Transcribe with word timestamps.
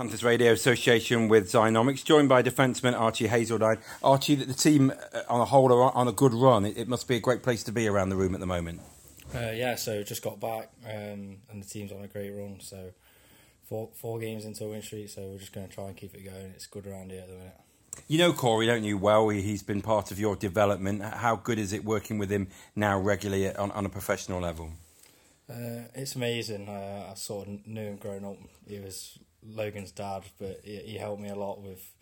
Panthers 0.00 0.24
Radio 0.24 0.52
Association 0.52 1.28
with 1.28 1.52
Xynomix, 1.52 2.02
joined 2.02 2.26
by 2.26 2.42
defenseman 2.42 2.98
Archie 2.98 3.28
Hazeldine. 3.28 3.76
Archie, 4.02 4.34
the 4.34 4.54
team 4.54 4.90
uh, 4.90 5.20
on 5.28 5.42
a 5.42 5.44
whole 5.44 5.70
are 5.70 5.94
on 5.94 6.08
a 6.08 6.12
good 6.12 6.32
run. 6.32 6.64
It, 6.64 6.88
must 6.88 7.06
be 7.06 7.16
a 7.16 7.20
great 7.20 7.42
place 7.42 7.62
to 7.64 7.70
be 7.70 7.86
around 7.86 8.08
the 8.08 8.16
room 8.16 8.32
at 8.32 8.40
the 8.40 8.46
moment. 8.46 8.80
Uh, 9.34 9.50
yeah, 9.50 9.74
so 9.74 10.02
just 10.02 10.22
got 10.22 10.40
back 10.40 10.70
um, 10.86 11.36
and 11.50 11.62
the 11.62 11.66
team's 11.66 11.92
on 11.92 12.00
a 12.02 12.06
great 12.06 12.30
run. 12.30 12.60
So 12.60 12.92
four 13.68 13.90
four 13.94 14.18
games 14.18 14.46
into 14.46 14.64
a 14.64 14.70
win 14.70 14.80
streak, 14.80 15.10
so 15.10 15.20
we're 15.20 15.36
just 15.36 15.52
going 15.52 15.68
to 15.68 15.74
try 15.74 15.88
and 15.88 15.94
keep 15.94 16.14
it 16.14 16.24
going. 16.24 16.50
It's 16.54 16.66
good 16.66 16.86
around 16.86 17.10
here 17.10 17.20
at 17.20 17.28
the 17.28 17.34
minute. 17.34 17.60
You 18.08 18.16
know 18.16 18.32
Corey, 18.32 18.64
don't 18.64 18.84
you? 18.84 18.96
Well, 18.96 19.28
he's 19.28 19.62
been 19.62 19.82
part 19.82 20.10
of 20.10 20.18
your 20.18 20.34
development. 20.34 21.02
How 21.02 21.36
good 21.36 21.58
is 21.58 21.74
it 21.74 21.84
working 21.84 22.16
with 22.16 22.30
him 22.30 22.48
now 22.74 22.98
regularly 22.98 23.54
on, 23.54 23.70
on 23.72 23.84
a 23.84 23.90
professional 23.90 24.40
level? 24.40 24.70
Uh, 25.46 25.82
it's 25.94 26.14
amazing. 26.14 26.70
Uh, 26.70 27.08
I 27.10 27.14
sort 27.16 27.48
of 27.48 27.66
knew 27.66 27.82
him 27.82 27.96
growing 27.96 28.24
up. 28.24 28.36
He 28.66 28.78
was 28.78 29.18
Logan's 29.46 29.90
dad, 29.90 30.24
but 30.38 30.60
he, 30.64 30.76
he 30.78 30.98
helped 30.98 31.20
me 31.20 31.28
a 31.28 31.34
lot 31.34 31.60
with 31.62 31.94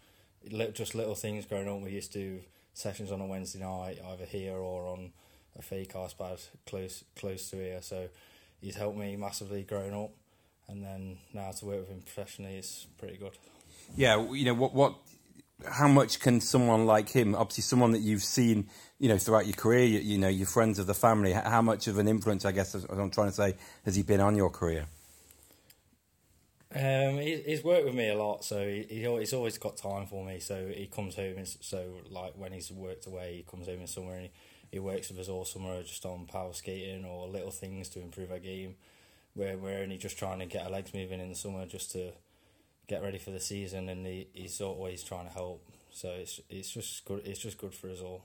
just 0.74 0.94
little 0.94 1.14
things 1.14 1.46
growing 1.46 1.68
up. 1.68 1.80
We 1.80 1.90
used 1.90 2.12
to 2.12 2.18
do 2.18 2.40
sessions 2.74 3.10
on 3.10 3.20
a 3.20 3.26
Wednesday 3.26 3.60
night, 3.60 3.98
either 4.12 4.24
here 4.24 4.56
or 4.56 4.86
on 4.86 5.12
a 5.58 5.62
fake 5.62 5.96
ice 5.96 6.14
pad 6.14 6.38
close 6.66 7.04
close 7.16 7.50
to 7.50 7.56
here. 7.56 7.82
So 7.82 8.08
he's 8.60 8.76
helped 8.76 8.98
me 8.98 9.16
massively 9.16 9.62
growing 9.62 9.94
up, 9.94 10.10
and 10.68 10.84
then 10.84 11.18
now 11.32 11.50
to 11.50 11.64
work 11.66 11.80
with 11.80 11.88
him 11.88 12.00
professionally 12.02 12.56
is 12.56 12.86
pretty 12.98 13.16
good. 13.16 13.36
Yeah, 13.96 14.30
you 14.32 14.44
know 14.44 14.54
what 14.54 14.74
what 14.74 14.94
how 15.66 15.88
much 15.88 16.20
can 16.20 16.40
someone 16.40 16.86
like 16.86 17.08
him, 17.08 17.34
obviously 17.34 17.62
someone 17.62 17.90
that 17.90 18.00
you've 18.00 18.22
seen, 18.22 18.68
you 18.98 19.08
know, 19.08 19.18
throughout 19.18 19.46
your 19.46 19.56
career, 19.56 19.84
you, 19.84 19.98
you 19.98 20.18
know, 20.18 20.28
your 20.28 20.46
friends 20.46 20.78
of 20.78 20.86
the 20.86 20.94
family, 20.94 21.32
how 21.32 21.62
much 21.62 21.88
of 21.88 21.98
an 21.98 22.06
influence, 22.06 22.44
I 22.44 22.52
guess, 22.52 22.76
as 22.76 22.84
I'm 22.84 23.10
trying 23.10 23.28
to 23.28 23.34
say, 23.34 23.56
has 23.84 23.96
he 23.96 24.02
been 24.02 24.20
on 24.20 24.36
your 24.36 24.50
career? 24.50 24.86
Um, 26.74 27.16
he, 27.16 27.42
he's 27.46 27.64
worked 27.64 27.86
with 27.86 27.94
me 27.94 28.10
a 28.10 28.16
lot, 28.16 28.44
so 28.44 28.66
he, 28.66 28.84
he's 28.90 29.32
always 29.32 29.56
got 29.56 29.76
time 29.76 30.06
for 30.06 30.24
me. 30.24 30.38
So 30.38 30.68
he 30.68 30.86
comes 30.86 31.14
home, 31.14 31.38
and 31.38 31.48
so 31.48 32.02
like 32.10 32.34
when 32.36 32.52
he's 32.52 32.70
worked 32.70 33.06
away, 33.06 33.36
he 33.36 33.42
comes 33.50 33.66
home 33.66 33.80
in 33.80 33.86
summer 33.86 34.12
and 34.12 34.24
he, 34.24 34.30
he 34.72 34.78
works 34.78 35.08
with 35.08 35.18
us 35.18 35.28
all 35.28 35.44
summer 35.46 35.82
just 35.82 36.04
on 36.04 36.26
power 36.26 36.52
skating 36.52 37.04
or 37.06 37.26
little 37.26 37.50
things 37.50 37.88
to 37.90 38.00
improve 38.00 38.30
our 38.30 38.38
game. 38.38 38.76
Where 39.34 39.56
we're 39.56 39.82
only 39.82 39.98
just 39.98 40.18
trying 40.18 40.40
to 40.40 40.46
get 40.46 40.64
our 40.64 40.70
legs 40.70 40.92
moving 40.92 41.20
in 41.20 41.28
the 41.28 41.34
summer 41.34 41.64
just 41.64 41.92
to 41.92 42.12
get 42.88 43.02
ready 43.02 43.18
for 43.18 43.30
the 43.30 43.40
season, 43.40 43.88
and 43.88 44.04
he, 44.06 44.28
he's 44.34 44.60
always 44.60 45.02
trying 45.02 45.26
to 45.26 45.32
help. 45.32 45.64
So 45.92 46.10
it's 46.10 46.40
it's 46.50 46.70
just 46.70 47.04
good. 47.04 47.22
It's 47.24 47.40
just 47.40 47.58
good 47.58 47.74
for 47.74 47.88
us 47.90 48.00
all. 48.00 48.22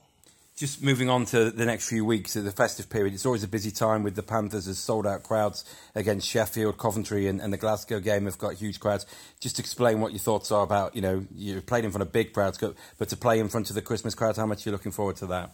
Just 0.56 0.84
moving 0.84 1.10
on 1.10 1.24
to 1.26 1.50
the 1.50 1.64
next 1.64 1.88
few 1.88 2.04
weeks, 2.04 2.36
of 2.36 2.44
the 2.44 2.52
festive 2.52 2.88
period, 2.88 3.12
it's 3.12 3.26
always 3.26 3.42
a 3.42 3.48
busy 3.48 3.72
time 3.72 4.04
with 4.04 4.14
the 4.14 4.22
Panthers 4.22 4.68
as 4.68 4.78
sold 4.78 5.04
out 5.04 5.24
crowds 5.24 5.64
against 5.96 6.28
Sheffield, 6.28 6.78
Coventry, 6.78 7.26
and, 7.26 7.40
and 7.40 7.52
the 7.52 7.56
Glasgow 7.56 7.98
game 7.98 8.26
have 8.26 8.38
got 8.38 8.54
huge 8.54 8.78
crowds. 8.78 9.04
Just 9.40 9.58
explain 9.58 10.00
what 10.00 10.12
your 10.12 10.20
thoughts 10.20 10.52
are 10.52 10.62
about, 10.62 10.94
you 10.94 11.02
know, 11.02 11.26
you've 11.34 11.66
played 11.66 11.84
in 11.84 11.90
front 11.90 12.02
of 12.02 12.12
big 12.12 12.32
crowds, 12.32 12.56
but 12.98 13.08
to 13.08 13.16
play 13.16 13.40
in 13.40 13.48
front 13.48 13.68
of 13.68 13.74
the 13.74 13.82
Christmas 13.82 14.14
crowd, 14.14 14.36
how 14.36 14.46
much 14.46 14.64
are 14.64 14.70
you 14.70 14.72
looking 14.72 14.92
forward 14.92 15.16
to 15.16 15.26
that? 15.26 15.50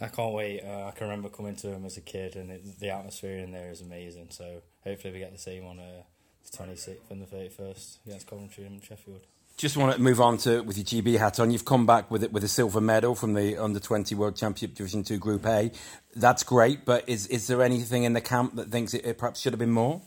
I 0.00 0.06
can't 0.06 0.32
wait. 0.32 0.62
Uh, 0.62 0.86
I 0.86 0.92
can 0.92 1.08
remember 1.08 1.28
coming 1.28 1.56
to 1.56 1.66
them 1.66 1.84
as 1.84 1.96
a 1.96 2.00
kid, 2.00 2.36
and 2.36 2.52
it, 2.52 2.78
the 2.78 2.90
atmosphere 2.90 3.38
in 3.38 3.50
there 3.50 3.72
is 3.72 3.80
amazing. 3.80 4.28
So 4.30 4.62
hopefully 4.84 5.12
we 5.12 5.18
get 5.18 5.32
the 5.32 5.38
same 5.38 5.66
on 5.66 5.80
uh, 5.80 6.02
the 6.48 6.56
26th 6.56 7.10
and 7.10 7.20
the 7.20 7.26
31st 7.26 8.06
against 8.06 8.26
Coventry 8.28 8.64
and 8.64 8.82
Sheffield. 8.82 9.22
Just 9.60 9.76
want 9.76 9.94
to 9.94 10.00
move 10.00 10.22
on 10.22 10.38
to 10.38 10.62
with 10.62 10.78
your 10.78 10.86
GB 10.86 11.18
hat 11.18 11.38
on. 11.38 11.50
You've 11.50 11.66
come 11.66 11.84
back 11.84 12.10
with 12.10 12.24
it 12.24 12.32
with 12.32 12.42
a 12.42 12.48
silver 12.48 12.80
medal 12.80 13.14
from 13.14 13.34
the 13.34 13.58
Under 13.58 13.78
Twenty 13.78 14.14
World 14.14 14.34
Championship 14.34 14.74
Division 14.74 15.04
Two 15.04 15.18
Group 15.18 15.44
A. 15.44 15.70
That's 16.16 16.42
great, 16.44 16.86
but 16.86 17.06
is 17.06 17.26
is 17.26 17.46
there 17.46 17.62
anything 17.62 18.04
in 18.04 18.14
the 18.14 18.22
camp 18.22 18.56
that 18.56 18.70
thinks 18.70 18.94
it, 18.94 19.04
it 19.04 19.18
perhaps 19.18 19.38
should 19.38 19.52
have 19.52 19.60
been 19.60 19.70
more? 19.70 20.00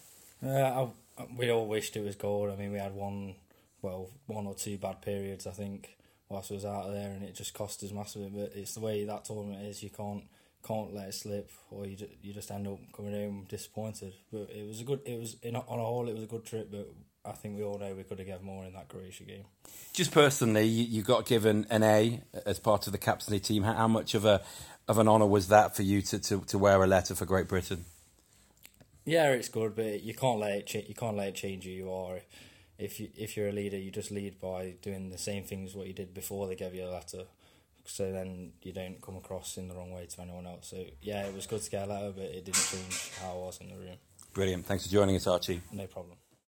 Uh, 0.43 0.87
I, 1.19 1.27
we 1.37 1.51
all 1.51 1.67
wished 1.67 1.95
it 1.95 2.03
was 2.03 2.15
gold. 2.15 2.49
I 2.49 2.55
mean, 2.55 2.71
we 2.71 2.79
had 2.79 2.95
one, 2.95 3.35
well, 3.83 4.09
one 4.25 4.47
or 4.47 4.55
two 4.55 4.79
bad 4.79 5.03
periods. 5.03 5.45
I 5.45 5.51
think 5.51 5.97
whilst 6.29 6.49
we 6.49 6.55
was 6.55 6.65
out 6.65 6.87
there, 6.91 7.11
and 7.11 7.21
it 7.21 7.35
just 7.35 7.53
cost 7.53 7.83
us 7.83 7.91
massively. 7.91 8.31
But 8.33 8.53
it's 8.55 8.73
the 8.73 8.79
way 8.79 9.05
that 9.05 9.25
tournament 9.25 9.67
is. 9.67 9.83
You 9.83 9.91
can't 9.91 10.23
can't 10.67 10.95
let 10.95 11.09
it 11.09 11.13
slip, 11.13 11.51
or 11.69 11.85
you 11.85 11.95
just, 11.95 12.11
you 12.23 12.33
just 12.33 12.49
end 12.49 12.67
up 12.67 12.79
coming 12.91 13.13
home 13.13 13.45
disappointed. 13.47 14.13
But 14.31 14.49
it 14.49 14.67
was 14.67 14.81
a 14.81 14.83
good. 14.83 15.01
It 15.05 15.19
was 15.19 15.37
in, 15.43 15.55
on 15.55 15.77
a 15.77 15.83
whole, 15.83 16.09
it 16.09 16.15
was 16.15 16.23
a 16.23 16.27
good 16.27 16.43
trip. 16.43 16.71
But 16.71 16.91
I 17.25 17.31
think 17.31 17.57
we 17.57 17.63
all 17.63 17.79
know 17.79 17.93
we 17.93 18.03
could 18.03 18.19
have 18.19 18.27
given 18.27 18.45
more 18.45 18.65
in 18.65 18.73
that 18.73 18.89
Croatia 18.89 19.23
game. 19.23 19.45
Just 19.93 20.11
personally, 20.11 20.65
you, 20.65 20.83
you 20.83 21.03
got 21.03 21.25
given 21.25 21.65
an 21.69 21.83
A 21.83 22.21
as 22.45 22.59
part 22.59 22.85
of 22.85 22.91
the 22.91 22.97
captaincy 22.97 23.39
team. 23.39 23.63
How, 23.63 23.73
how 23.73 23.87
much 23.87 24.13
of 24.13 24.25
a 24.25 24.41
of 24.87 24.97
an 24.97 25.07
honour 25.07 25.25
was 25.25 25.47
that 25.47 25.75
for 25.75 25.83
you 25.83 26.01
to, 26.01 26.19
to, 26.19 26.41
to 26.41 26.57
wear 26.57 26.83
a 26.83 26.87
letter 26.87 27.15
for 27.15 27.25
Great 27.25 27.47
Britain? 27.47 27.85
Yeah, 29.05 29.31
it's 29.31 29.47
good, 29.47 29.75
but 29.75 30.03
you 30.03 30.13
can't 30.13 30.39
let 30.39 30.51
it 30.51 30.67
cha- 30.67 30.87
you 30.87 30.93
can't 30.95 31.15
let 31.15 31.29
it 31.29 31.35
change 31.35 31.63
who 31.63 31.69
you 31.69 31.91
are. 31.91 32.19
If 32.77 32.99
you 32.99 33.09
if 33.15 33.37
you're 33.37 33.49
a 33.49 33.53
leader, 33.53 33.77
you 33.77 33.91
just 33.91 34.11
lead 34.11 34.41
by 34.41 34.75
doing 34.81 35.09
the 35.09 35.17
same 35.17 35.43
things 35.43 35.75
what 35.75 35.87
you 35.87 35.93
did 35.93 36.13
before 36.13 36.47
they 36.47 36.55
gave 36.55 36.73
you 36.75 36.85
a 36.85 36.91
letter. 36.91 37.23
So 37.85 38.11
then 38.11 38.53
you 38.61 38.71
don't 38.71 39.01
come 39.01 39.17
across 39.17 39.57
in 39.57 39.67
the 39.67 39.75
wrong 39.75 39.91
way 39.91 40.05
to 40.05 40.21
anyone 40.21 40.47
else. 40.47 40.67
So 40.69 40.83
yeah, 41.01 41.25
it 41.25 41.33
was 41.33 41.47
good 41.47 41.61
to 41.61 41.69
get 41.69 41.87
a 41.87 41.91
letter, 41.91 42.11
but 42.15 42.25
it 42.25 42.45
didn't 42.45 42.65
change 42.71 43.11
how 43.21 43.31
I 43.31 43.35
was 43.35 43.59
in 43.61 43.69
the 43.69 43.75
room. 43.75 43.97
Brilliant. 44.33 44.65
Thanks 44.65 44.85
for 44.85 44.91
joining 44.91 45.15
us, 45.15 45.27
Archie. 45.27 45.61
No 45.71 45.85
problem. 45.87 46.17